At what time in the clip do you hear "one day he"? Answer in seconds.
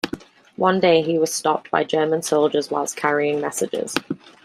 0.55-1.19